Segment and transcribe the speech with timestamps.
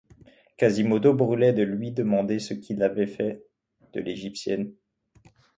[0.57, 3.45] Quasimodo brûlait de lui demander ce qu’il avait fait
[3.93, 4.73] de l’égyptienne.